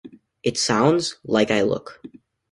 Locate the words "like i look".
1.23-2.01